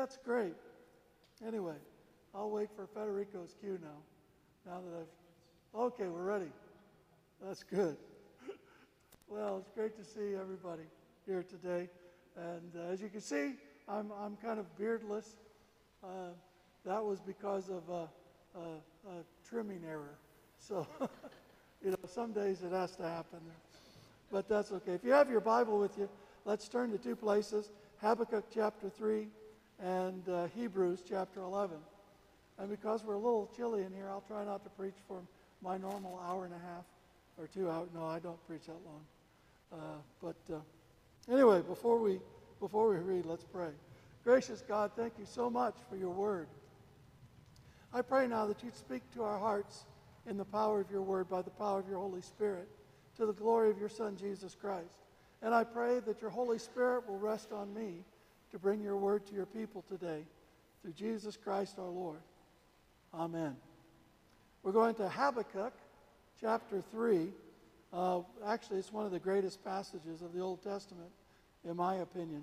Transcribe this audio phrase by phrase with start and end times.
[0.00, 0.54] That's great.
[1.46, 1.74] Anyway,
[2.34, 3.98] I'll wait for Federico's cue now.
[4.64, 5.78] Now that I've.
[5.78, 6.50] Okay, we're ready.
[7.42, 7.98] That's good.
[9.28, 10.82] Well, it's great to see everybody
[11.24, 11.88] here today.
[12.34, 13.52] And uh, as you can see,
[13.88, 15.36] I'm, I'm kind of beardless.
[16.02, 16.30] Uh,
[16.84, 18.08] that was because of a,
[18.58, 20.18] a, a trimming error.
[20.58, 20.84] So,
[21.84, 23.38] you know, some days it has to happen.
[24.32, 24.94] But that's okay.
[24.94, 26.08] If you have your Bible with you,
[26.44, 27.70] let's turn to two places
[28.00, 29.28] Habakkuk chapter 3
[29.82, 31.76] and uh, Hebrews chapter 11.
[32.58, 35.22] And because we're a little chilly in here, I'll try not to preach for
[35.62, 36.84] my normal hour and a half
[37.38, 37.88] or two hours.
[37.94, 39.04] No, I don't preach that long.
[39.72, 39.76] Uh,
[40.22, 42.20] but uh, anyway, before we,
[42.58, 43.70] before we read, let's pray.
[44.24, 46.48] Gracious God, thank you so much for your word.
[47.92, 49.86] I pray now that you'd speak to our hearts
[50.26, 52.68] in the power of your word by the power of your Holy Spirit
[53.16, 54.98] to the glory of your Son, Jesus Christ.
[55.42, 58.04] And I pray that your Holy Spirit will rest on me
[58.50, 60.24] to bring your word to your people today
[60.82, 62.20] through Jesus Christ our Lord.
[63.14, 63.56] Amen.
[64.62, 65.72] We're going to Habakkuk
[66.40, 67.28] chapter 3.
[67.92, 71.10] Uh, actually, it's one of the greatest passages of the Old Testament,
[71.64, 72.42] in my opinion.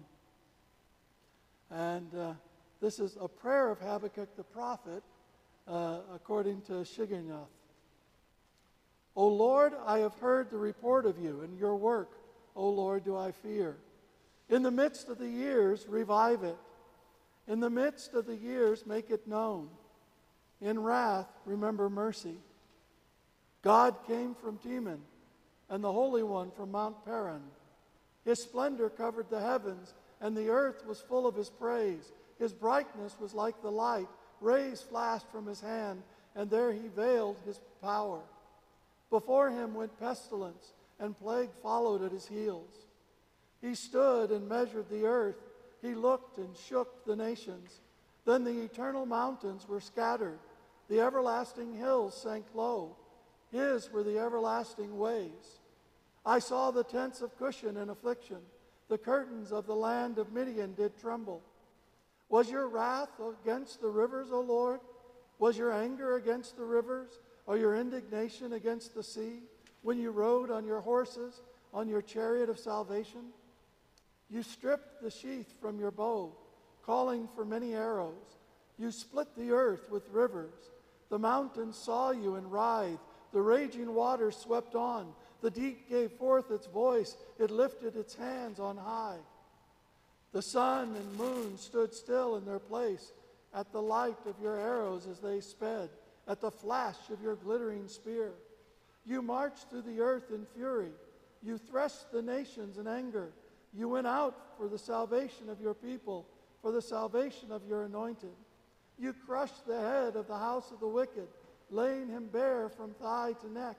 [1.72, 2.34] And uh,
[2.80, 5.04] this is a prayer of Habakkuk the prophet,
[5.68, 7.48] uh, according to Shigionoth.
[9.16, 12.12] O Lord, I have heard the report of you, and your work,
[12.56, 13.78] O Lord, do I fear.
[14.50, 16.58] In the midst of the years, revive it.
[17.48, 19.70] In the midst of the years, make it known.
[20.62, 22.38] In wrath, remember mercy.
[23.62, 25.00] God came from Teman
[25.70, 27.42] and the Holy One from Mount Paran.
[28.24, 32.12] His splendor covered the heavens, and the earth was full of his praise.
[32.40, 34.08] His brightness was like the light.
[34.42, 36.04] Rays flashed from his hand,
[36.36, 38.22] and there he veiled his power.
[39.10, 42.87] Before him went pestilence, and plague followed at his heels.
[43.62, 45.38] He stood and measured the earth.
[45.82, 47.82] He looked and shook the nations.
[48.26, 50.40] Then the eternal mountains were scattered.
[50.90, 52.96] The everlasting hills sank low.
[53.52, 55.60] His were the everlasting ways.
[56.26, 58.40] I saw the tents of Cushan in affliction.
[58.90, 61.42] The curtains of the land of Midian did tremble.
[62.30, 63.10] Was your wrath
[63.44, 64.82] against the rivers, O Lord?
[65.40, 69.44] Was your anger against the rivers, or your indignation against the sea,
[69.84, 71.42] when you rode on your horses,
[71.74, 73.32] on your chariot of salvation?
[74.30, 76.36] You stripped the sheath from your bow,
[76.86, 78.14] calling for many arrows.
[78.78, 80.54] You split the earth with rivers.
[81.10, 83.00] The mountains saw you and writhed.
[83.34, 85.14] The raging waters swept on.
[85.42, 87.16] The deep gave forth its voice.
[87.40, 89.20] It lifted its hands on high.
[90.34, 93.12] The sun and moon stood still in their place
[93.54, 95.90] at the light of your arrows as they sped,
[96.28, 98.34] at the flash of your glittering spear.
[99.06, 100.92] You marched through the earth in fury.
[101.42, 103.32] You threshed the nations in anger.
[103.78, 106.26] You went out for the salvation of your people,
[106.64, 108.34] for the salvation of your anointed.
[108.98, 111.28] You crushed the head of the house of the wicked,
[111.70, 113.78] laying him bare from thigh to neck.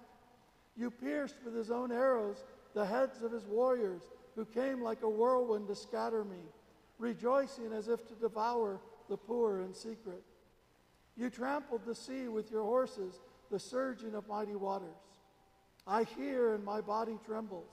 [0.76, 2.44] You pierced with his own arrows
[2.74, 4.02] the heads of his warriors,
[4.36, 6.44] who came like a whirlwind to scatter me,
[6.98, 10.22] rejoicing as if to devour the poor in secret.
[11.16, 13.18] You trampled the sea with your horses,
[13.50, 14.94] the surging of mighty waters.
[15.88, 17.72] I hear and my body trembles.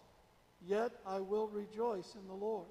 [0.67, 2.67] yet I will rejoice in the Lord.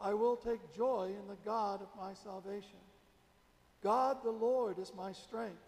[0.00, 2.78] I will take joy in the God of my salvation.
[3.82, 5.62] God the Lord is my strength.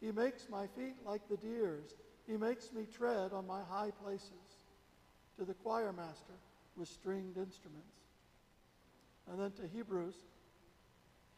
[0.00, 1.94] He makes my feet like the deer's.
[2.26, 4.30] He makes me tread on my high places.
[5.38, 6.34] To the choir master
[6.76, 7.94] with stringed instruments.
[9.30, 10.14] And then to Hebrews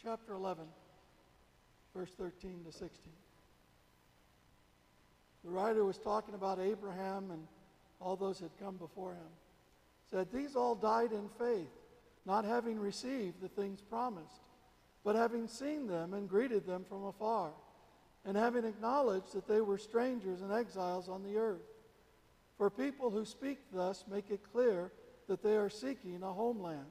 [0.02, 0.64] chapter 11,
[1.94, 2.90] verse 13 to 16.
[5.44, 7.46] The writer was talking about Abraham and
[8.00, 9.28] all those that had come before him.
[10.10, 11.70] Said, These all died in faith,
[12.24, 14.42] not having received the things promised,
[15.02, 17.52] but having seen them and greeted them from afar
[18.24, 21.60] and having acknowledged that they were strangers and exiles on the earth.
[22.56, 24.92] For people who speak thus make it clear
[25.28, 26.86] that they are seeking a homeland.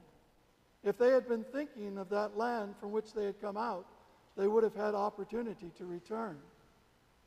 [0.83, 3.88] If they had been thinking of that land from which they had come out,
[4.36, 6.38] they would have had opportunity to return.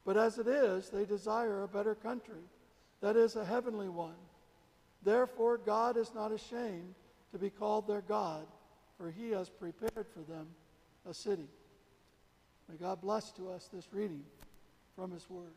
[0.04, 2.42] But as it is, they desire a better country,
[3.00, 4.14] that is, a heavenly one.
[5.06, 6.96] Therefore, God is not ashamed
[7.30, 8.44] to be called their God,
[8.98, 10.48] for he has prepared for them
[11.08, 11.46] a city.
[12.68, 14.24] May God bless to us this reading
[14.96, 15.54] from His Word.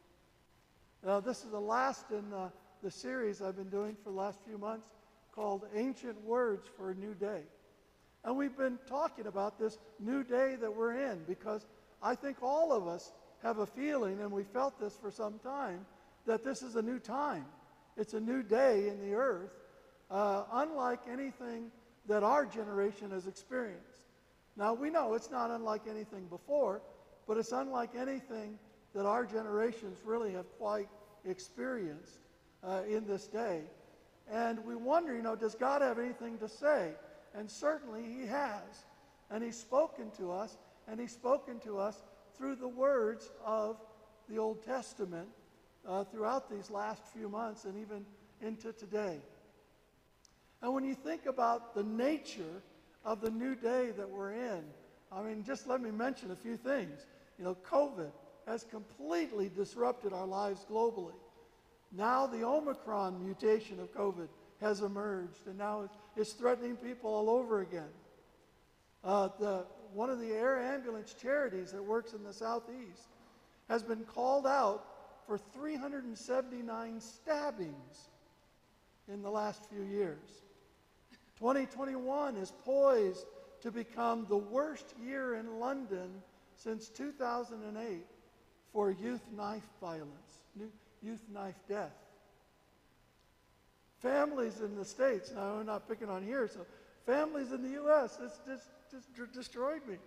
[1.04, 2.50] Now, this is the last in uh,
[2.84, 4.94] the series I've been doing for the last few months
[5.32, 7.42] called Ancient Words for a New Day.
[8.24, 11.66] And we've been talking about this new day that we're in because
[12.04, 15.88] I think all of us have a feeling, and we felt this for some time,
[16.28, 17.46] that this is a new time.
[17.98, 19.52] It's a new day in the earth,
[20.10, 21.72] uh, unlike anything
[22.08, 24.08] that our generation has experienced.
[24.56, 26.82] Now, we know it's not unlike anything before,
[27.28, 28.58] but it's unlike anything
[28.94, 30.90] that our generations really have quite
[31.26, 32.20] experienced
[32.64, 33.62] uh, in this day.
[34.32, 36.92] And we wonder, you know, does God have anything to say?
[37.36, 38.86] And certainly He has.
[39.30, 40.58] And He's spoken to us,
[40.88, 42.04] and He's spoken to us
[42.36, 43.78] through the words of
[44.28, 45.28] the Old Testament
[45.90, 48.06] uh, throughout these last few months and even
[48.42, 49.18] into today.
[50.62, 52.62] And when you think about the nature
[53.04, 54.64] of the new day that we're in,
[55.12, 57.06] I mean, just let me mention a few things.
[57.40, 58.12] You know, COVID
[58.46, 61.16] has completely disrupted our lives globally.
[61.92, 64.28] Now the Omicron mutation of COVID
[64.62, 67.90] has emerged, and now it's, threatening people all over again.
[69.04, 73.08] Uh, the, one of the air ambulance charities that works in the southeast
[73.70, 74.99] has been called out
[75.30, 78.10] for 379 stabbings
[79.08, 80.42] in the last few years.
[81.38, 83.28] 2021 is poised
[83.62, 86.10] to become the worst year in London
[86.56, 88.08] since 2008
[88.74, 90.46] for youth knife violence,
[91.04, 91.94] youth knife death.
[94.00, 96.66] Families in the States, now I'm not picking on here, so
[97.06, 98.68] families in the U.S., this just,
[99.16, 99.98] just destroyed me.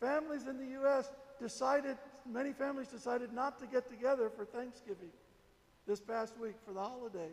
[0.00, 1.10] Families in the U.S.
[1.40, 1.96] decided,
[2.28, 5.10] many families decided not to get together for Thanksgiving
[5.86, 7.30] this past week for the holiday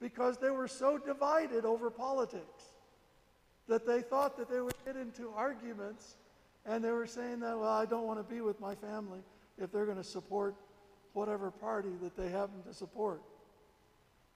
[0.00, 2.74] because they were so divided over politics
[3.68, 6.16] that they thought that they would get into arguments
[6.64, 9.20] and they were saying that, well, I don't want to be with my family
[9.58, 10.54] if they're going to support
[11.12, 13.22] whatever party that they happen to support.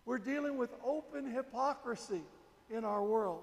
[0.06, 2.22] We're dealing with open hypocrisy
[2.70, 3.42] in our world.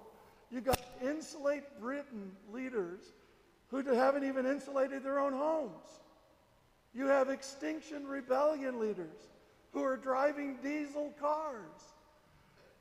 [0.50, 3.13] You've got insulate Britain leaders
[3.69, 6.00] who haven't even insulated their own homes.
[7.18, 9.18] Have Extinction Rebellion leaders
[9.74, 11.81] who are driving diesel cars.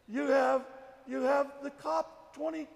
[0.06, 0.66] You have,
[1.08, 2.66] you have the COP 20,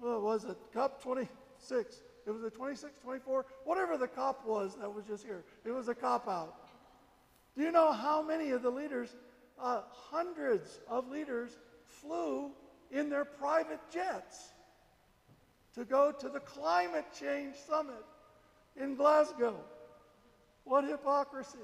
[0.00, 0.56] what was it?
[0.72, 2.00] COP 26.
[2.26, 5.44] It was a 26, 24, whatever the COP was that was just here.
[5.66, 6.70] It was a cop out.
[7.54, 9.14] Do you know how many of the leaders,
[9.60, 12.50] uh, hundreds of leaders, flew
[12.90, 14.54] in their private jets
[15.74, 18.06] to go to the climate change summit
[18.74, 19.56] in Glasgow?
[20.70, 21.58] What hypocrisy.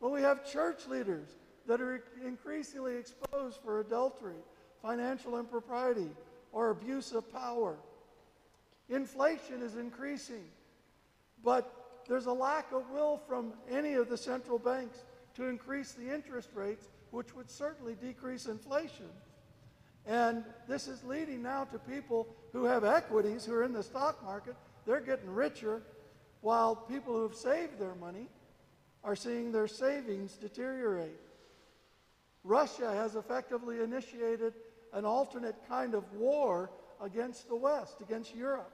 [0.00, 1.28] Well, we have church leaders
[1.68, 4.40] that are increasingly exposed for adultery,
[4.82, 6.10] financial impropriety,
[6.50, 7.76] or abuse of power.
[8.88, 10.42] Inflation is increasing,
[11.44, 15.04] but there's a lack of will from any of the central banks
[15.36, 19.10] to increase the interest rates, which would certainly decrease inflation.
[20.06, 24.24] And this is leading now to people who have equities, who are in the stock
[24.24, 24.56] market,
[24.86, 25.82] they're getting richer,
[26.40, 28.28] while people who have saved their money
[29.04, 31.20] are seeing their savings deteriorate.
[32.44, 34.54] Russia has effectively initiated
[34.92, 36.70] an alternate kind of war
[37.00, 38.72] against the West, against Europe.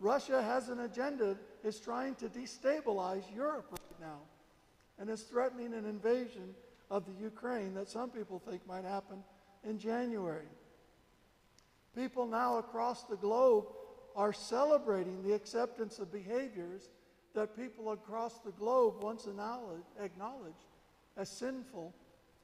[0.00, 4.20] Russia has an agenda, is trying to destabilize Europe right now,
[4.98, 6.54] and is threatening an invasion
[6.90, 9.24] of the Ukraine that some people think might happen
[9.64, 10.46] in January.
[11.94, 13.66] People now across the globe
[14.18, 16.90] are celebrating the acceptance of behaviors
[17.34, 20.66] that people across the globe once acknowledged
[21.16, 21.94] as sinful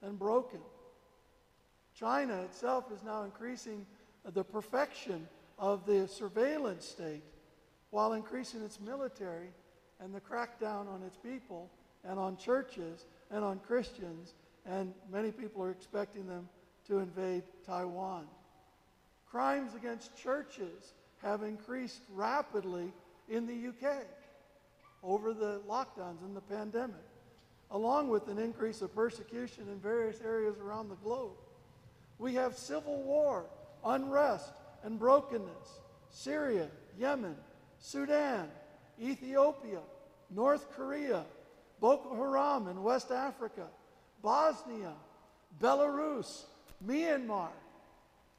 [0.00, 0.60] and broken.
[1.92, 3.84] China itself is now increasing
[4.34, 5.26] the perfection
[5.58, 7.24] of the surveillance state
[7.90, 9.48] while increasing its military
[9.98, 11.68] and the crackdown on its people
[12.04, 16.48] and on churches and on Christians, and many people are expecting them
[16.86, 18.28] to invade Taiwan.
[19.28, 20.92] Crimes against churches
[21.24, 22.92] have increased rapidly
[23.28, 24.04] in the UK
[25.02, 27.04] over the lockdowns and the pandemic,
[27.70, 31.32] along with an increase of persecution in various areas around the globe.
[32.18, 33.46] We have civil war,
[33.84, 34.52] unrest,
[34.84, 35.80] and brokenness.
[36.10, 37.34] Syria, Yemen,
[37.80, 38.48] Sudan,
[39.02, 39.80] Ethiopia,
[40.30, 41.24] North Korea,
[41.80, 43.66] Boko Haram in West Africa,
[44.22, 44.92] Bosnia,
[45.60, 46.44] Belarus,
[46.86, 47.48] Myanmar,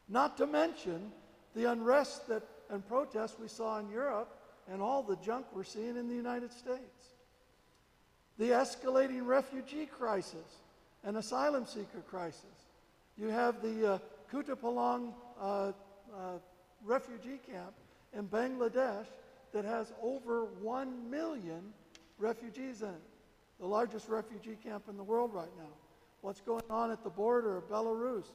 [0.07, 1.11] not to mention
[1.53, 4.37] the unrest that, and protests we saw in Europe
[4.71, 7.13] and all the junk we're seeing in the United States.
[8.37, 10.61] The escalating refugee crisis
[11.03, 12.43] and asylum seeker crisis.
[13.17, 13.99] You have the uh,
[14.31, 15.71] Kutupalong uh, uh,
[16.83, 17.73] refugee camp
[18.13, 19.05] in Bangladesh
[19.53, 21.73] that has over 1 million
[22.17, 23.01] refugees in it,
[23.59, 25.71] the largest refugee camp in the world right now.
[26.21, 28.25] What's going on at the border of Belarus,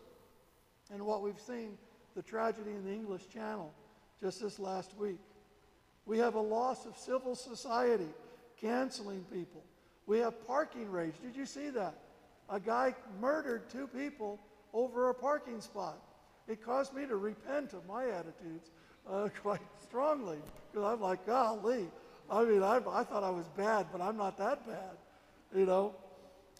[0.93, 1.77] and what we've seen
[2.15, 3.73] the tragedy in the English Channel
[4.21, 5.19] just this last week.
[6.07, 8.09] We have a loss of civil society,
[8.61, 9.63] canceling people.
[10.07, 11.15] We have parking rage.
[11.23, 11.95] Did you see that?
[12.49, 14.41] A guy murdered two people
[14.73, 15.99] over a parking spot.
[16.49, 18.71] It caused me to repent of my attitudes
[19.09, 20.39] uh, quite strongly
[20.73, 21.89] because I'm like, golly.
[22.31, 24.97] I mean, I, I thought I was bad, but I'm not that bad.
[25.55, 25.95] You know,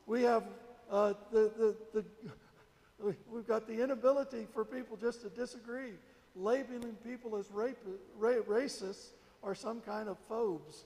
[0.07, 0.45] we have
[0.91, 2.05] uh, the, the, the
[3.33, 5.93] We've got the inability for people just to disagree,
[6.35, 7.79] labeling people as rape,
[8.17, 9.11] ra racists
[9.43, 10.85] or some kind of phobes.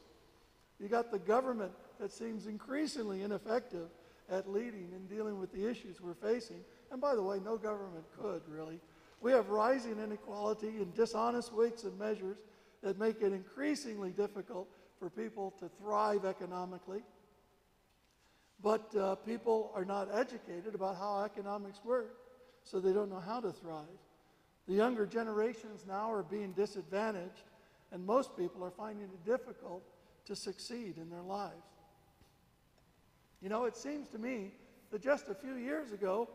[0.80, 3.88] You got the government that seems increasingly ineffective
[4.30, 6.64] at leading and dealing with the issues we're facing.
[6.90, 8.80] And by the way, no government could really.
[9.20, 12.36] We have rising inequality and dishonest weights and measures
[12.82, 17.02] that make it increasingly difficult for people to thrive economically.
[18.62, 22.16] But uh, people are not educated about how economics work,
[22.62, 23.84] so they don't know how to thrive.
[24.66, 27.44] The younger generations now are being disadvantaged,
[27.92, 29.82] and most people are finding it difficult
[30.26, 31.66] to succeed in their lives.
[33.42, 34.52] You know, it seems to me
[34.90, 36.28] that just a few years ago,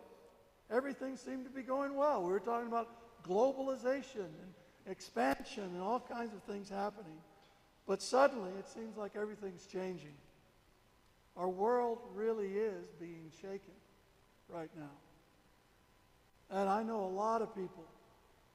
[0.69, 2.21] everything seemed to be going well.
[2.23, 2.89] We were talking about
[3.27, 4.53] globalization and
[4.85, 7.17] expansion and all kinds of things happening.
[7.87, 10.13] But suddenly, it seems like everything's changing.
[11.35, 13.73] Our world really is being shaken
[14.47, 14.91] right now.
[16.51, 17.85] And I know a lot of people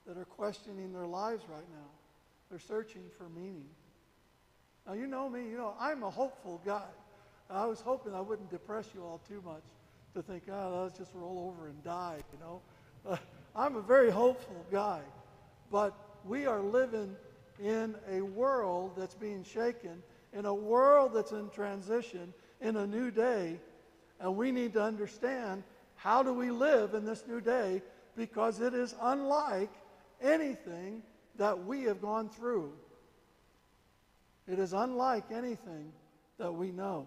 [0.06, 1.90] that are questioning their lives right now.
[2.50, 3.68] They're searching for meaning.
[4.86, 6.86] Now, you know me, you know, I'm a hopeful guy.
[7.50, 9.62] I was hoping I wouldn't depress you all too much
[10.14, 12.60] to think, oh, let's just roll over and die, you know.
[13.06, 13.16] Uh,
[13.56, 15.00] I'm a very hopeful guy.
[15.70, 15.94] But
[16.24, 17.16] we are living
[17.62, 23.10] in a world that's being shaken, in a world that's in transition, in a new
[23.10, 23.58] day,
[24.20, 25.62] and we need to understand
[25.96, 27.82] how do we live in this new day
[28.16, 29.70] because it is unlike
[30.24, 31.02] anything
[31.36, 32.72] that we have gone through.
[34.48, 35.92] It is unlike anything
[36.38, 37.06] that we know.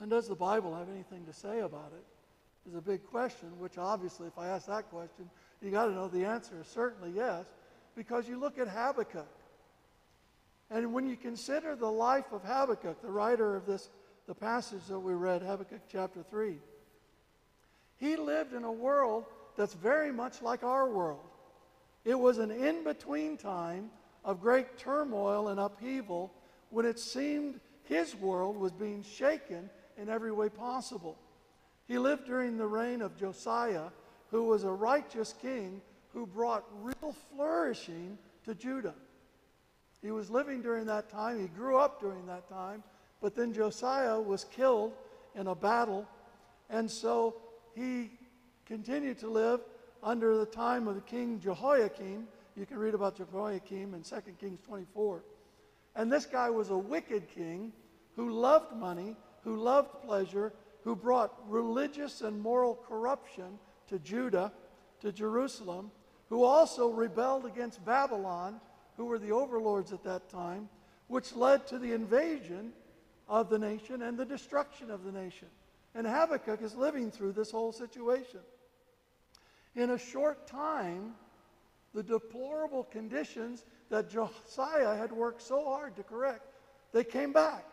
[0.00, 2.04] And does the Bible have anything to say about it?
[2.68, 5.30] Is a big question, which obviously, if I ask that question,
[5.62, 7.46] you got to know the answer is certainly yes,
[7.96, 9.26] because you look at Habakkuk.
[10.70, 13.88] And when you consider the life of Habakkuk, the writer of this,
[14.26, 16.58] the passage that we read, Habakkuk chapter 3,
[17.96, 19.24] he lived in a world
[19.56, 21.27] that's very much like our world.
[22.04, 23.90] It was an in between time
[24.24, 26.32] of great turmoil and upheaval
[26.70, 31.18] when it seemed his world was being shaken in every way possible.
[31.86, 33.88] He lived during the reign of Josiah,
[34.30, 35.80] who was a righteous king
[36.12, 38.94] who brought real flourishing to Judah.
[40.02, 41.40] He was living during that time.
[41.40, 42.82] He grew up during that time.
[43.20, 44.92] But then Josiah was killed
[45.34, 46.06] in a battle.
[46.70, 47.36] And so
[47.74, 48.10] he
[48.66, 49.60] continued to live
[50.02, 52.26] under the time of the king Jehoiakim.
[52.56, 55.22] You can read about Jehoiakim in 2 Kings 24.
[55.96, 57.72] And this guy was a wicked king
[58.16, 60.52] who loved money, who loved pleasure,
[60.82, 64.52] who brought religious and moral corruption to Judah,
[65.00, 65.90] to Jerusalem,
[66.28, 68.60] who also rebelled against Babylon
[68.98, 70.68] who were the overlords at that time,
[71.06, 72.72] which led to the invasion
[73.28, 75.48] of the nation and the destruction of the nation.
[75.94, 78.40] And Habakkuk is living through this whole situation.
[79.74, 81.14] In a short time,
[81.94, 86.46] the deplorable conditions that Josiah had worked so hard to correct,
[86.92, 87.64] they came back.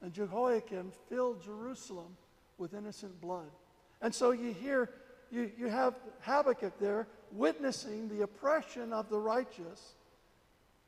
[0.00, 2.16] And Jehoiakim filled Jerusalem
[2.58, 3.50] with innocent blood.
[4.02, 4.90] And so you hear,
[5.30, 9.94] you, you have Habakkuk there witnessing the oppression of the righteous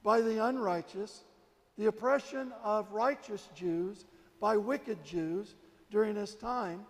[0.03, 1.25] by the unrighteous,
[1.79, 4.05] the oppression of righteous Jews
[4.41, 5.55] by wicked Jews
[5.91, 6.85] during his time.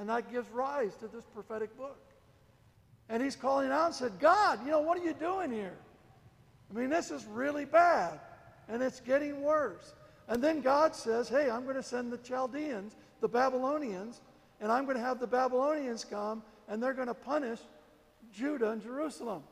[0.00, 1.98] And that gives rise to this prophetic book.
[3.10, 5.76] And he's calling out and said, God, you know, what are you doing here?
[6.70, 8.18] I mean, this is really bad.
[8.66, 9.92] And it's getting worse.
[10.26, 14.22] And then God says, hey, I'm going to send the Chaldeans, the Babylonians,
[14.58, 17.58] and I'm going to have the Babylonians come, and they're going to punish
[18.32, 19.42] Judah and Jerusalem.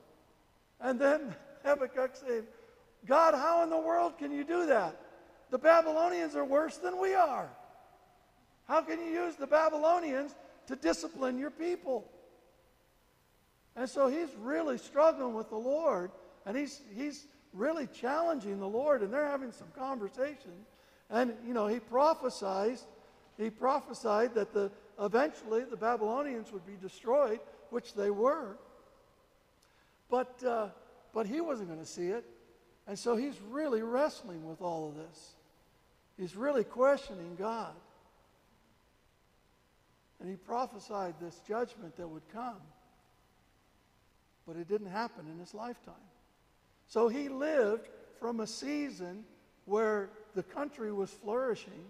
[0.81, 2.45] And then Habakkuk said,
[3.05, 4.99] God, how in the world can you do that?
[5.50, 7.50] The Babylonians are worse than we are.
[8.68, 10.34] How can you use the Babylonians
[10.66, 12.08] to discipline your people?
[13.75, 16.10] And so he's really struggling with the Lord,
[16.46, 20.52] and he's, he's really challenging the Lord, and they're having some conversation.
[21.10, 22.78] And, you know, he prophesied,
[23.38, 24.70] he prophesied that the,
[25.00, 28.56] eventually the Babylonians would be destroyed, which they were.
[30.10, 30.68] But uh,
[31.12, 32.25] but he wasn't going to see it.
[32.87, 35.32] And so he's really wrestling with all of this.
[36.16, 37.75] He's really questioning God.
[40.20, 42.60] And he prophesied this judgment that would come.
[44.46, 45.94] But it didn't happen in his lifetime.
[46.88, 49.25] So he lived from a season
[49.66, 51.84] where the country was flourishing,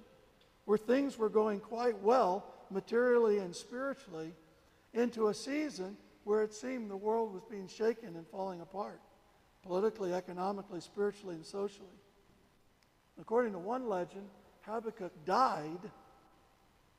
[0.64, 4.34] where things were going quite well materially and spiritually,
[4.92, 9.00] into a season where it seemed the world was being shaken and falling apart
[9.62, 11.88] politically, economically, spiritually, and socially.
[13.20, 14.26] According to one legend,
[14.62, 15.90] Habakkuk died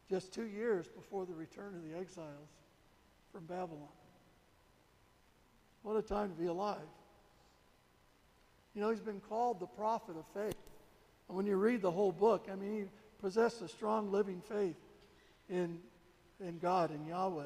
[0.10, 2.50] just two years before the return of the exiles
[3.32, 3.88] from Babylon.
[5.84, 6.78] What a time to be alive.
[8.74, 10.56] You know, he's been called the prophet of faith.
[11.28, 12.84] And when you read the whole book, I mean, he
[13.22, 14.78] possessed a strong living faith
[15.50, 15.80] in,
[16.39, 17.44] in God and Yahweh.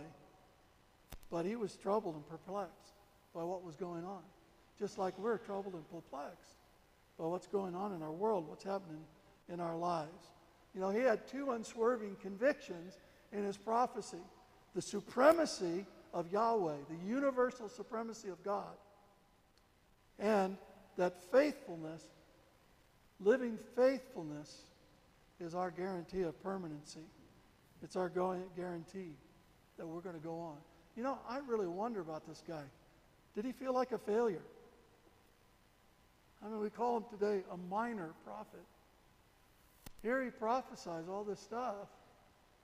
[1.30, 2.94] But he was troubled and perplexed
[3.34, 4.22] by what was going on.
[4.80, 6.58] Just like we're troubled and perplexed
[7.18, 9.02] by what's going on in our world, what's happening
[9.50, 10.33] in our lives.
[10.74, 12.98] You know, he had two unswerving convictions
[13.32, 14.20] in his prophecy
[14.76, 18.76] the supremacy of Yahweh, the universal supremacy of God,
[20.18, 20.58] and
[20.98, 22.04] that faithfulness,
[23.20, 24.64] living faithfulness,
[25.40, 27.06] is our guarantee of permanency.
[27.84, 29.12] It's our guarantee
[29.78, 30.58] that we're going to go on.
[30.96, 32.64] You know, I really wonder about this guy.
[33.36, 34.44] Did he feel like a failure?
[36.44, 38.64] I mean, we call him today a minor prophet.
[40.04, 41.88] Here he prophesies all this stuff.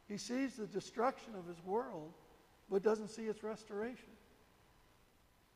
[0.07, 2.11] He sees the destruction of his world,
[2.69, 4.09] but doesn't see its restoration.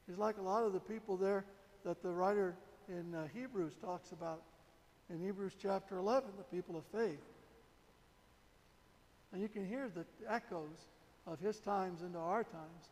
[0.07, 1.45] He's like a lot of the people there
[1.83, 2.55] that the writer
[2.87, 4.41] in uh, Hebrews talks about
[5.09, 7.21] in Hebrews chapter 11, the people of faith.
[9.33, 10.87] And you can hear the echoes
[11.27, 12.89] of his times into our times.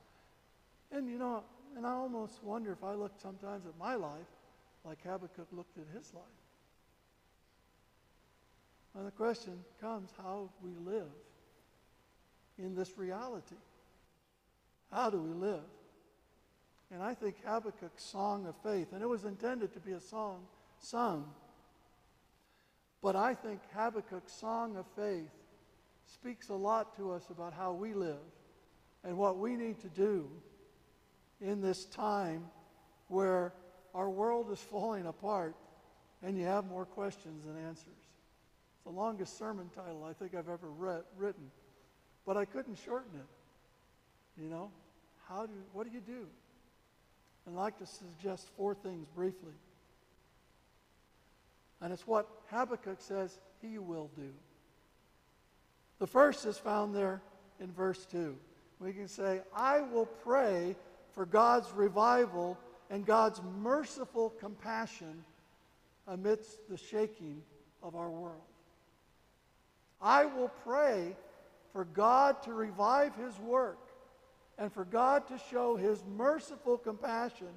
[0.92, 1.44] And you know,
[1.78, 4.28] and I almost wonder if I look sometimes at my life
[4.84, 6.24] like Habakkuk looked at his life.
[8.96, 11.12] And the question comes how we live
[12.58, 13.56] in this reality.
[14.92, 15.64] How do we live?
[16.92, 20.42] And I think Habakkuk's song of faith, and it was intended to be a song
[20.80, 21.26] sung,
[23.02, 25.32] but I think Habakkuk's song of faith
[26.06, 28.20] speaks a lot to us about how we live
[29.04, 30.30] and what we need to do
[31.40, 32.46] in this time
[33.08, 33.54] where
[33.96, 35.56] our world is falling apart
[36.22, 38.01] and you have more questions than answers.
[38.82, 41.52] It's the longest sermon title I think I've ever read, written,
[42.26, 44.42] but I couldn't shorten it.
[44.42, 44.72] You know,
[45.28, 46.26] how do what do you do?
[47.48, 49.54] I'd like to suggest four things briefly.
[51.80, 54.32] And it's what Habakkuk says he will do.
[56.00, 57.22] The first is found there
[57.60, 58.36] in verse 2.
[58.80, 60.76] We can say, I will pray
[61.12, 62.58] for God's revival
[62.90, 65.24] and God's merciful compassion
[66.08, 67.44] amidst the shaking
[67.84, 68.42] of our world.
[70.02, 71.16] I will pray
[71.74, 73.80] for God to revive his work
[74.58, 77.48] and for God to show his merciful compassion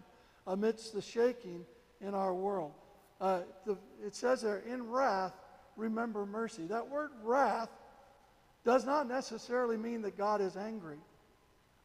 [0.47, 1.65] amidst the shaking
[2.01, 2.73] in our world.
[3.21, 5.33] Uh, the, it says there, in wrath,
[5.77, 6.67] remember mercy.
[6.67, 7.71] That word wrath
[8.65, 10.99] does not necessarily mean that God is angry.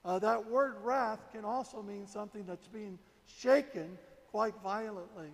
[0.04, 3.98] Uh, that word wrath can also mean something that's being shaken
[4.32, 5.30] quite violently.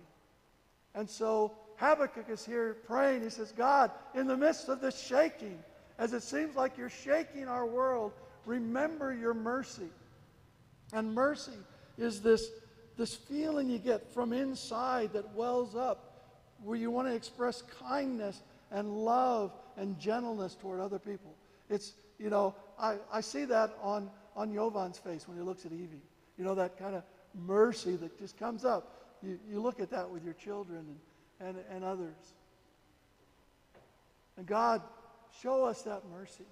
[0.94, 3.22] And so Habakkuk is here praying.
[3.22, 5.58] He says, God, in the midst of this shaking,
[5.98, 8.12] as it seems like you're shaking our world,
[8.44, 9.88] remember your mercy.
[10.92, 11.58] And mercy
[11.98, 12.50] is this,
[12.96, 16.06] this feeling you get from inside that wells up
[16.62, 21.34] where you want to express kindness and love and gentleness toward other people.
[21.68, 25.72] It's, you know, I, I see that on, on Jovan's face when he looks at
[25.72, 26.02] Evie.
[26.38, 27.02] You know, that kind of
[27.34, 29.16] mercy that just comes up.
[29.22, 30.96] You, you look at that with your children and,
[31.40, 32.14] and, and others.
[34.36, 34.82] And God,
[35.42, 36.44] show us that mercy.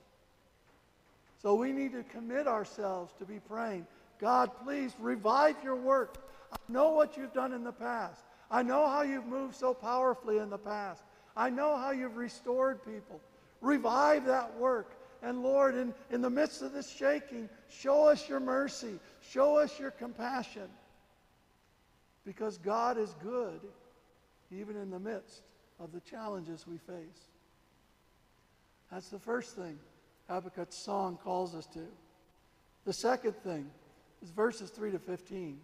[1.42, 3.86] So we need to commit ourselves to be praying.
[4.18, 6.16] God, please revive your work.
[6.52, 8.22] I know what you've done in the past.
[8.50, 11.02] I know how you've moved so powerfully in the past.
[11.36, 13.20] I know how you've restored people.
[13.60, 14.96] Revive that work.
[15.22, 19.00] And Lord, in, in the midst of this shaking, show us your mercy.
[19.30, 20.68] Show us your compassion.
[22.24, 23.60] Because God is good,
[24.50, 25.42] even in the midst
[25.80, 27.28] of the challenges we face.
[28.90, 29.78] That's the first thing
[30.28, 31.86] Habakkuk's song calls us to.
[32.84, 33.70] The second thing
[34.22, 35.58] is verses 3 to 15.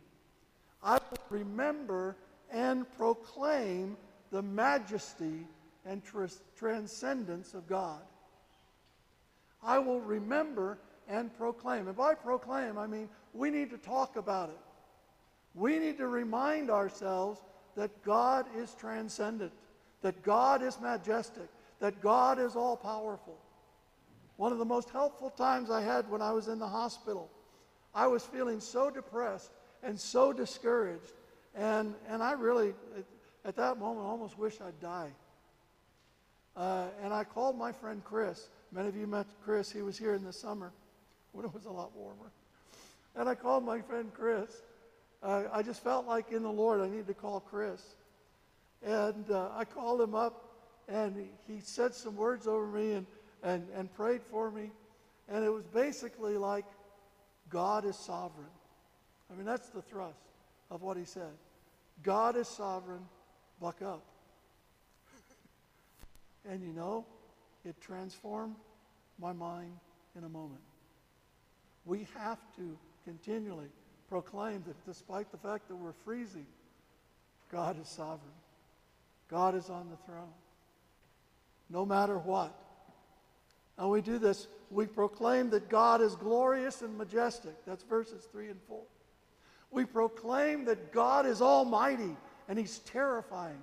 [0.82, 2.16] I will remember
[2.50, 3.96] and proclaim
[4.30, 5.46] the majesty
[5.86, 6.02] and
[6.56, 8.00] transcendence of God.
[9.62, 11.88] I will remember and proclaim.
[11.88, 14.58] And by proclaim, I mean we need to talk about it.
[15.54, 17.40] We need to remind ourselves
[17.76, 19.52] that God is transcendent,
[20.02, 21.48] that God is majestic,
[21.80, 23.38] that God is all powerful.
[24.36, 27.30] One of the most helpful times I had when I was in the hospital,
[27.94, 29.50] I was feeling so depressed
[29.82, 31.12] and so discouraged.
[31.54, 33.04] And, and I really, at,
[33.44, 35.10] at that moment, almost wish I'd die.
[36.56, 38.48] Uh, and I called my friend Chris.
[38.72, 39.70] Many of you met Chris.
[39.70, 40.72] He was here in the summer
[41.32, 42.32] when it was a lot warmer.
[43.16, 44.62] And I called my friend Chris.
[45.22, 47.82] Uh, I just felt like in the Lord I needed to call Chris.
[48.82, 50.44] And uh, I called him up,
[50.88, 53.06] and he, said some words over me and,
[53.42, 54.70] and, and prayed for me.
[55.28, 56.64] And it was basically like,
[57.50, 58.48] God is sovereign.
[59.30, 60.18] I mean, that's the thrust
[60.70, 61.32] of what he said.
[62.02, 63.02] God is sovereign,
[63.60, 64.02] buck up.
[66.48, 67.04] and you know,
[67.64, 68.56] it transformed
[69.20, 69.72] my mind
[70.16, 70.62] in a moment.
[71.84, 73.68] We have to continually
[74.10, 76.46] proclaim that despite the fact that we're freezing,
[77.50, 78.34] God is sovereign.
[79.30, 80.34] God is on the throne.
[81.70, 82.52] No matter what.
[83.78, 87.54] And we do this, we proclaim that God is glorious and majestic.
[87.64, 88.80] That's verses 3 and 4.
[89.70, 92.16] We proclaim that God is almighty
[92.48, 93.62] and he's terrifying.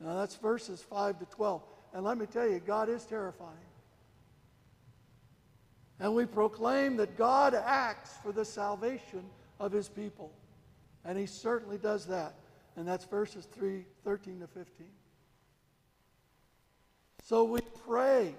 [0.00, 1.62] Now that's verses 5 to 12.
[1.94, 3.50] And let me tell you, God is terrifying.
[6.00, 9.24] And we proclaim that God acts for the salvation
[9.60, 10.32] of his people.
[11.04, 12.34] And he certainly does that.
[12.76, 14.86] And that's verses 3, 13 to 15.
[17.22, 18.34] So we pray.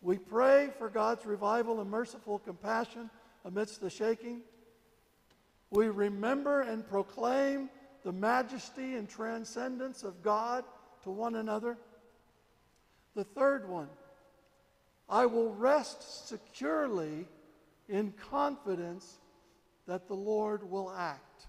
[0.00, 3.10] We pray for God's revival and merciful compassion
[3.44, 4.40] amidst the shaking.
[5.70, 7.70] We remember and proclaim
[8.02, 10.64] the majesty and transcendence of God
[11.04, 11.78] to one another.
[13.14, 13.88] The third one,
[15.08, 17.26] I will rest securely
[17.88, 19.18] in confidence
[19.86, 21.46] that the Lord will act.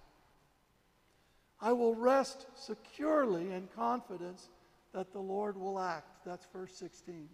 [1.61, 4.49] I will rest securely in confidence
[4.93, 6.25] that the Lord will act.
[6.25, 7.29] That's verse 16.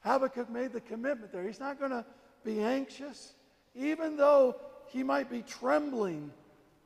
[0.00, 1.44] Habakkuk made the commitment there.
[1.44, 2.04] He's not going to
[2.44, 3.34] be anxious,
[3.74, 4.56] even though
[4.86, 6.32] he might be trembling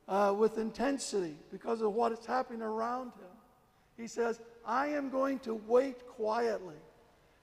[0.09, 3.31] uh, with intensity because of what is happening around him.
[3.97, 6.77] He says, I am going to wait quietly.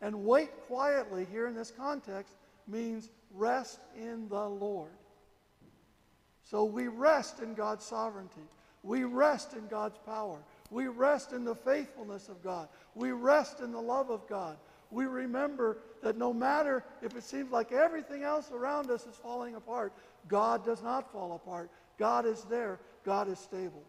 [0.01, 2.35] And wait quietly here in this context
[2.67, 4.91] means rest in the Lord.
[6.43, 8.47] So we rest in God's sovereignty.
[8.83, 10.37] We rest in God's power.
[10.69, 12.69] We rest in the faithfulness of God.
[12.95, 14.57] We rest in the love of God.
[14.91, 19.55] We remember that no matter if it seems like everything else around us is falling
[19.55, 19.91] apart,
[20.27, 21.69] God does not fall apart.
[21.97, 22.79] God is there.
[23.03, 23.83] God is stable.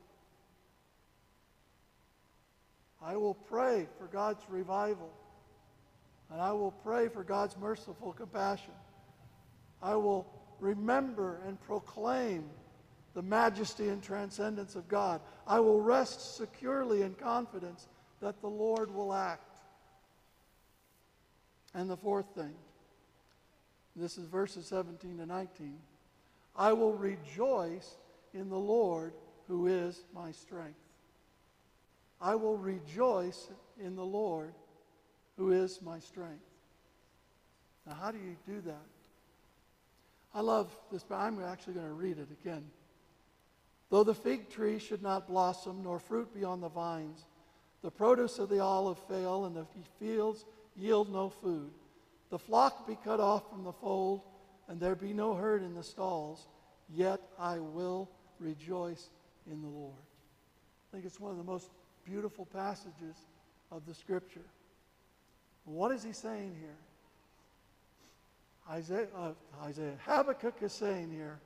[3.02, 5.10] I will pray for God's revival.
[6.30, 8.74] And I will pray for God's merciful compassion.
[9.82, 10.26] I will
[10.60, 12.44] remember and proclaim
[13.14, 15.20] the majesty and transcendence of God.
[15.46, 17.88] I will rest securely in confidence
[18.20, 19.58] that the Lord will act.
[21.74, 22.54] And the fourth thing,
[23.94, 25.78] this is verses 17 to 19.
[26.56, 27.96] I will rejoice
[28.34, 29.12] in the Lord
[29.46, 30.78] who is my strength.
[32.20, 33.48] I will rejoice
[33.80, 34.52] in the Lord
[35.36, 36.44] who is my strength.
[37.86, 38.86] Now, how do you do that?
[40.34, 42.64] I love this, but I'm actually going to read it again.
[43.90, 47.24] Though the fig tree should not blossom, nor fruit be on the vines,
[47.82, 49.66] the produce of the olive fail, and the
[49.98, 50.44] fields
[50.76, 51.70] yield no food,
[52.30, 54.20] the flock be cut off from the fold,
[54.68, 56.46] and there be no herd in the stalls,
[56.94, 59.08] yet I will rejoice
[59.50, 59.94] in the Lord.
[59.94, 61.70] I think it's one of the most
[62.08, 63.16] beautiful passages
[63.70, 64.44] of the scripture.
[65.64, 66.76] What is he saying here?
[68.70, 71.38] Isaiah, uh, Isaiah, Habakkuk is saying here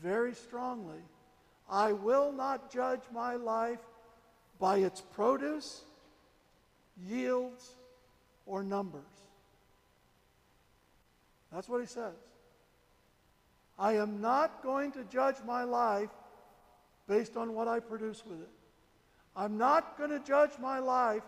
[0.00, 1.00] very strongly,
[1.68, 3.80] I will not judge my life
[4.58, 5.82] by its produce,
[7.08, 7.76] yields,
[8.46, 9.02] or numbers.
[11.52, 12.14] That's what he says.
[13.78, 16.10] I am not going to judge my life
[17.08, 18.50] based on what I produce with it.
[19.36, 21.22] I'm not going to judge my life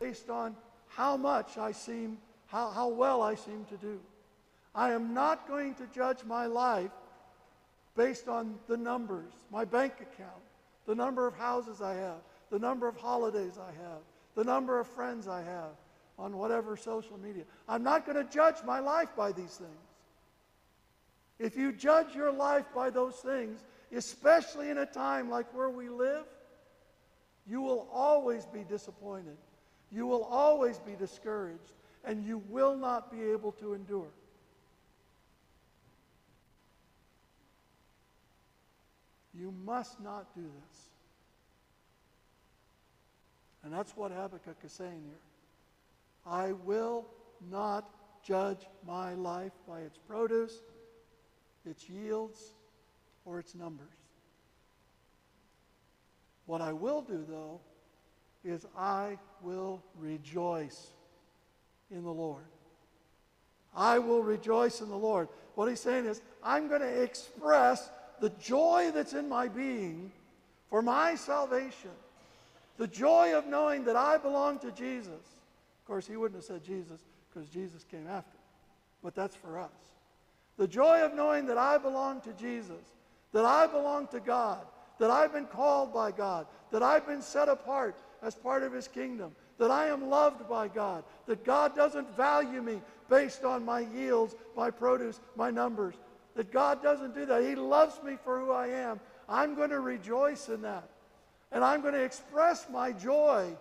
[0.00, 0.56] based on
[0.88, 4.00] how much I seem, how, how well I seem to do.
[4.74, 6.90] I am not going to judge my life
[7.96, 10.42] based on the numbers, my bank account,
[10.86, 12.18] the number of houses I have,
[12.50, 14.00] the number of holidays I have,
[14.36, 15.72] the number of friends I have
[16.18, 17.44] on whatever social media.
[17.68, 19.70] I'm not going to judge my life by these things.
[21.38, 25.88] If you judge your life by those things, especially in a time like where we
[25.88, 26.26] live,
[27.50, 29.36] you will always be disappointed.
[29.90, 31.72] You will always be discouraged,
[32.04, 34.12] and you will not be able to endure.
[39.34, 40.78] You must not do this.
[43.64, 46.32] And that's what Habakkuk is saying here.
[46.32, 47.06] I will
[47.50, 47.90] not
[48.22, 50.62] judge my life by its produce,
[51.66, 52.54] its yields,
[53.24, 53.99] or its numbers.
[56.50, 57.60] What I will do, though,
[58.44, 60.88] is I will rejoice
[61.92, 62.42] in the Lord.
[63.72, 65.28] I will rejoice in the Lord.
[65.54, 67.88] What he's saying is, I'm going to express
[68.20, 70.10] the joy that's in my being
[70.68, 71.92] for my salvation.
[72.78, 75.06] The joy of knowing that I belong to Jesus.
[75.12, 77.00] Of course, he wouldn't have said Jesus
[77.32, 78.38] because Jesus came after.
[79.04, 79.70] But that's for us.
[80.56, 82.90] The joy of knowing that I belong to Jesus,
[83.32, 84.66] that I belong to God,
[85.00, 88.86] that I've been called by God, that I've been set apart as part of his
[88.86, 93.80] kingdom, that I am loved by God, that God doesn't value me based on my
[93.80, 95.94] yields, my produce, my numbers,
[96.36, 97.42] that God doesn't do that.
[97.42, 99.00] He loves me for who I am.
[99.28, 100.88] I'm going to rejoice in that.
[101.50, 103.56] And I'm going to express my joy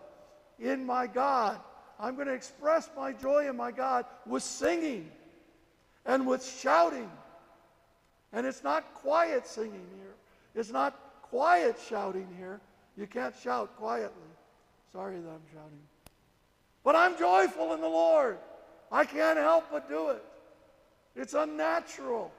[0.60, 1.58] in my God.
[2.00, 5.10] I'm going to express my joy in my God with singing
[6.06, 7.10] and with shouting.
[8.34, 10.16] And it's not quiet singing here.
[10.54, 11.00] It's not
[11.30, 12.60] quiet shouting here.
[12.98, 14.30] You can't shout quietly.
[14.92, 15.80] Sorry that I'm shouting.
[16.84, 18.38] But I'm joyful in the Lord.
[18.92, 20.24] I can't help but do it.
[21.16, 22.32] It's unnatural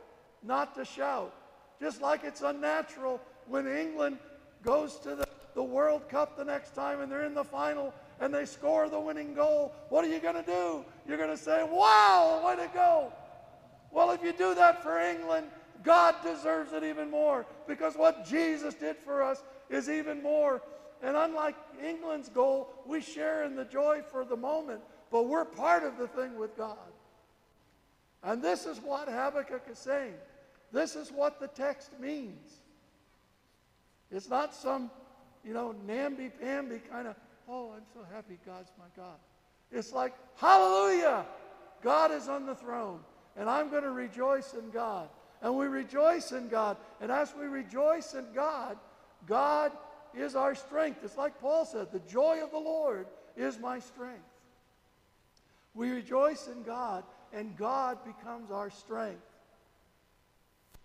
[0.42, 1.35] not to shout.
[1.81, 4.18] Just like it's unnatural when England
[4.62, 8.35] goes to the, the World Cup the next time and they're in the final and
[8.35, 9.72] they score the winning goal.
[9.88, 10.85] What are you going to do?
[11.07, 13.12] You're going to say, wow, way to go.
[13.90, 15.46] Well, if you do that for England,
[15.82, 20.62] God deserves it even more because what Jesus did for us is even more.
[21.02, 25.82] And unlike England's goal, we share in the joy for the moment, but we're part
[25.82, 26.76] of the thing with God.
[28.22, 30.14] And this is what Habakkuk is saying.
[30.72, 32.60] This is what the text means.
[34.10, 34.90] It's not some,
[35.44, 37.16] you know, namby-pamby kind of,
[37.48, 39.16] oh, I'm so happy God's my God.
[39.72, 41.24] It's like, hallelujah!
[41.82, 43.00] God is on the throne,
[43.36, 45.08] and I'm going to rejoice in God.
[45.42, 46.76] And we rejoice in God.
[47.00, 48.76] And as we rejoice in God,
[49.26, 49.72] God
[50.14, 51.00] is our strength.
[51.03, 54.24] It's like Paul said, the joy of the Lord is my strength.
[55.74, 59.22] We rejoice in God, and God becomes our strength.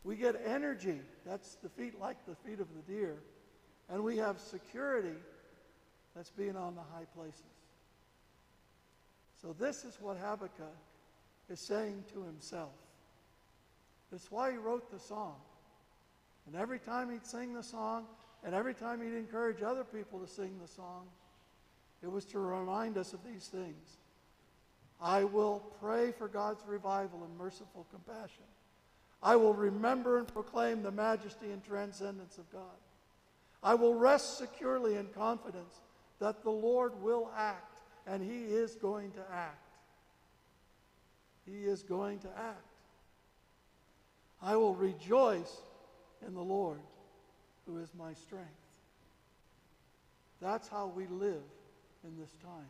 [0.04, 1.02] We get energy.
[1.26, 3.18] That's the feet like the feet of the deer.
[3.90, 5.18] And we have security.
[6.16, 7.42] That's being on the high places.
[9.42, 10.78] So this is what Habakkuk
[11.50, 12.72] is saying to himself.
[14.16, 15.36] That's why he wrote the song.
[16.48, 18.06] And every time he'd sing the song,
[18.46, 21.08] and every time he'd encourage other people to sing the song,
[22.02, 23.98] it was to remind us of these things.
[25.02, 28.46] I will pray for God's revival and merciful compassion.
[29.22, 32.80] I will remember and proclaim the majesty and transcendence of God.
[33.62, 35.82] I will rest securely in confidence
[36.20, 39.74] that the Lord will act, and He is going to act.
[41.46, 42.75] He is going to act.
[44.46, 45.52] I will rejoice
[46.26, 46.80] in the Lord
[47.66, 48.46] who is my strength.
[50.40, 51.42] That's how we live
[52.04, 52.70] in this time.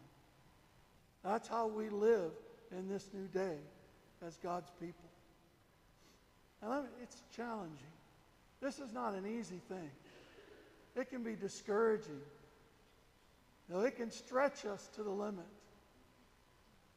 [1.21, 2.31] That's how we live
[2.71, 3.57] in this new day
[4.25, 5.09] as God's people.
[6.61, 7.75] And it's challenging.
[8.61, 9.91] This is not an easy thing.
[10.95, 12.21] It can be discouraging.
[13.67, 15.45] You know, it can stretch us to the limit.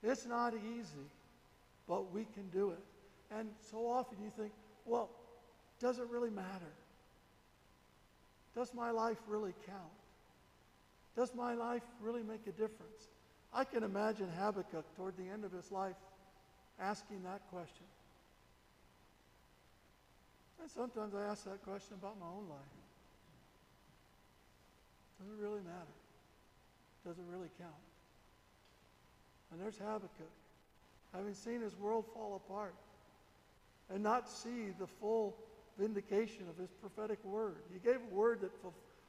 [0.05, 1.11] It's not easy,
[1.89, 2.85] but we can do it.
[3.37, 4.53] And so often you think,
[4.89, 5.11] well,
[5.81, 6.73] does it really matter?
[8.55, 9.79] Does my life really count?
[11.15, 13.09] Does my life really make a difference?
[13.53, 15.97] I can imagine Habakkuk toward the end of his life
[16.81, 17.87] asking that question.
[20.61, 22.59] And sometimes I ask that question about my own life.
[25.19, 25.97] Does it really matter?
[27.07, 27.73] Does it really count?
[29.53, 30.31] And there's Habakkuk,
[31.15, 32.75] having seen his world fall apart
[33.93, 35.37] and not see the full
[35.79, 37.57] vindication of his prophetic word.
[37.73, 38.51] He gave a word that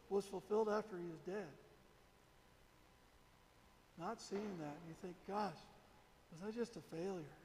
[0.09, 1.47] was fulfilled after he was dead.
[3.99, 5.57] Not seeing that, you think, gosh,
[6.31, 7.35] was I just a failure?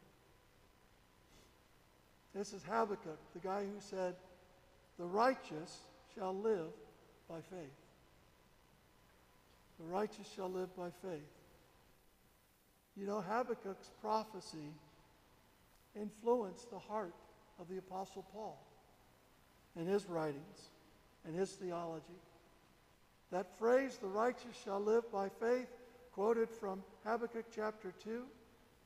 [2.35, 4.15] This is Habakkuk, the guy who said,
[4.99, 5.81] The righteous
[6.15, 6.71] shall live
[7.29, 7.81] by faith.
[9.81, 11.21] The righteous shall live by faith.
[12.97, 14.73] You know, Habakkuk's prophecy
[15.97, 17.15] influenced the heart
[17.61, 18.59] of the Apostle Paul
[19.77, 20.71] and his writings
[21.27, 22.21] and his theology.
[23.31, 25.69] That phrase, the righteous shall live by faith,
[26.13, 28.23] quoted from Habakkuk chapter 2,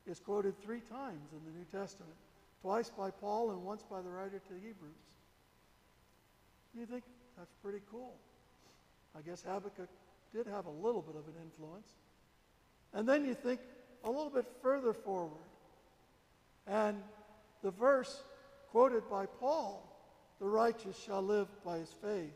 [0.07, 2.15] is quoted three times in the New Testament
[2.61, 4.93] twice by Paul and once by the writer to the Hebrews.
[6.75, 7.03] You think,
[7.37, 8.15] That's pretty cool.
[9.17, 9.89] I guess Habakkuk
[10.33, 11.87] did have a little bit of an influence.
[12.93, 13.59] And then you think
[14.03, 15.41] a little bit further forward.
[16.67, 16.97] And
[17.63, 18.21] the verse
[18.71, 19.85] quoted by Paul,
[20.39, 22.33] the righteous shall live by his faith,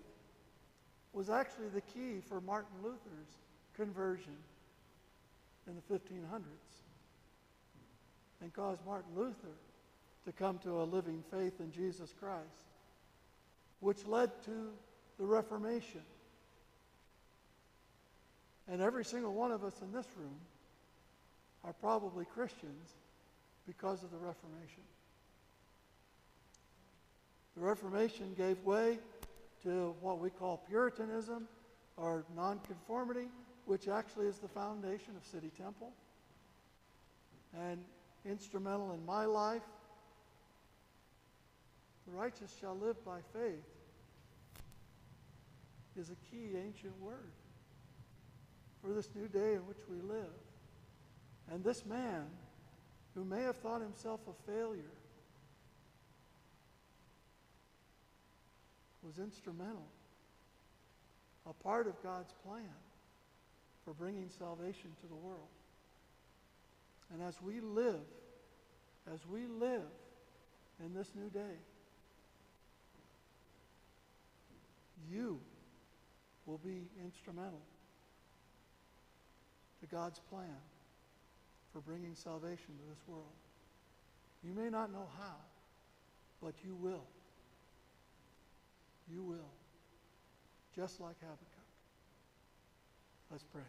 [1.13, 3.37] was actually the key for Martin Luther's
[3.75, 4.35] conversion
[5.67, 6.41] in the 1500s
[8.41, 9.55] and caused Martin Luther
[10.25, 12.67] to come to a living faith in Jesus Christ,
[13.79, 14.71] which led to
[15.19, 16.01] the Reformation.
[18.67, 20.35] And every single one of us in this room
[21.63, 22.89] are probably Christians
[23.67, 24.83] because of the Reformation.
[27.55, 28.99] The Reformation gave way
[29.63, 31.47] to what we call Puritanism
[31.97, 33.27] or nonconformity,
[33.65, 35.91] which actually is the foundation of City Temple
[37.55, 37.79] and
[38.25, 39.61] instrumental in my life.
[42.07, 43.63] The righteous shall live by faith
[45.97, 47.31] is a key ancient word
[48.81, 50.33] for this new day in which we live.
[51.51, 52.25] And this man,
[53.13, 54.91] who may have thought himself a failure,
[59.05, 59.87] was instrumental,
[61.45, 62.63] a part of God's plan
[63.83, 65.49] for bringing salvation to the world.
[67.13, 68.01] And as we live,
[69.13, 69.81] as we live
[70.83, 71.57] in this new day,
[75.11, 75.39] you
[76.45, 77.61] will be instrumental
[79.81, 80.57] to God's plan
[81.73, 83.23] for bringing salvation to this world.
[84.43, 85.35] You may not know how,
[86.41, 87.03] but you will.
[89.11, 89.51] You will.
[90.75, 91.47] Just like Habakkuk.
[93.31, 93.61] Let's pray.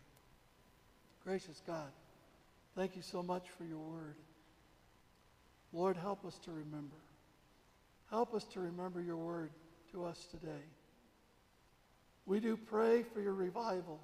[1.25, 1.91] Gracious God,
[2.77, 4.17] thank you so much for your word.
[5.73, 6.97] Lord, help us to remember.
[8.11, 9.51] Help us to remember your word
[9.93, 10.63] to us today.
[12.27, 14.01] We do pray for your revival.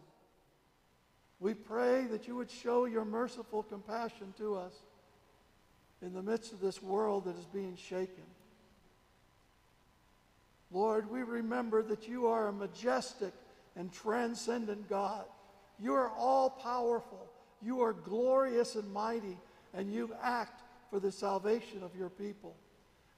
[1.39, 4.75] We pray that you would show your merciful compassion to us
[6.03, 8.25] in the midst of this world that is being shaken.
[10.71, 13.33] Lord, we remember that you are a majestic
[13.77, 15.25] and transcendent God.
[15.79, 17.27] You are all powerful.
[17.63, 19.37] You are glorious and mighty,
[19.75, 22.55] and you act for the salvation of your people.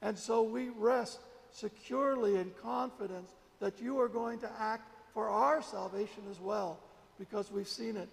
[0.01, 1.19] And so we rest
[1.51, 6.79] securely in confidence that you are going to act for our salvation as well,
[7.19, 8.09] because we've seen it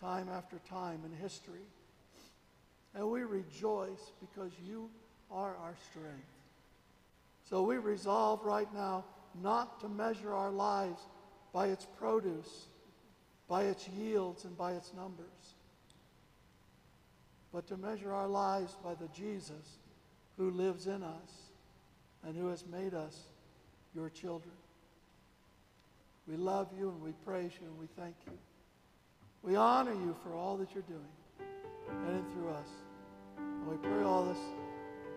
[0.00, 1.60] time after time in history.
[2.94, 4.88] And we rejoice because you
[5.30, 6.37] are our strength.
[7.48, 9.04] So we resolve right now
[9.42, 11.00] not to measure our lives
[11.52, 12.66] by its produce,
[13.48, 15.54] by its yields, and by its numbers,
[17.52, 19.78] but to measure our lives by the Jesus
[20.36, 21.50] who lives in us
[22.26, 23.28] and who has made us
[23.94, 24.54] your children.
[26.26, 28.36] We love you and we praise you and we thank you.
[29.42, 31.00] We honor you for all that you're doing
[32.06, 32.68] in and through us.
[33.38, 34.38] And we pray all this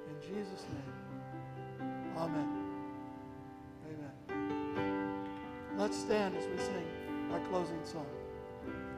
[0.08, 1.01] in Jesus' name.
[2.18, 2.48] Amen.
[3.88, 5.26] Amen.
[5.78, 6.86] Let's stand as we sing
[7.32, 8.06] our closing song.